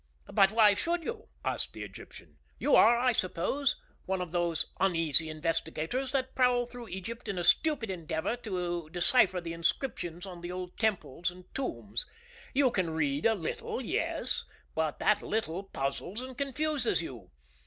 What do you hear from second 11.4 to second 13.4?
tombs. You can read a